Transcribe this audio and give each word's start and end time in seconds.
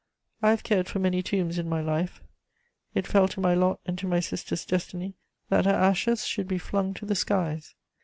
I 0.41 0.49
have 0.49 0.63
cared 0.63 0.87
for 0.87 0.97
many 0.97 1.21
tombs 1.21 1.59
in 1.59 1.69
my 1.69 1.79
life: 1.79 2.23
it 2.95 3.05
fell 3.05 3.27
to 3.27 3.39
my 3.39 3.53
lot 3.53 3.79
and 3.85 3.99
to 3.99 4.07
my 4.07 4.19
sister's 4.19 4.65
destiny 4.65 5.13
that 5.49 5.65
her 5.65 5.71
ashes 5.75 6.25
should 6.25 6.47
be 6.47 6.57
flung 6.57 6.95
to 6.95 7.05
the 7.05 7.13
skies. 7.13 7.75